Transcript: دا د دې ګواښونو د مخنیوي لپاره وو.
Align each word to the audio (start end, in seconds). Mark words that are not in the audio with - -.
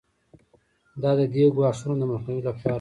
دا 1.01 1.11
د 1.19 1.21
دې 1.33 1.45
ګواښونو 1.55 1.95
د 1.99 2.03
مخنیوي 2.11 2.41
لپاره 2.47 2.67
وو. 2.67 2.69